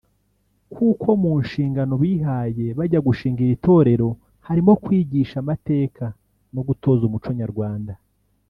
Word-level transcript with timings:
kuko 0.73 1.07
mu 1.21 1.33
nshingano 1.43 1.93
bihaye 2.03 2.65
bajya 2.77 2.99
gushinga 3.07 3.39
iri 3.45 3.57
torero 3.65 4.09
harimo 4.47 4.71
kwigisha 4.83 5.35
amateka 5.43 6.05
no 6.53 6.61
gutoza 6.67 7.01
umuco 7.05 7.29
Nyarwanda 7.41 7.93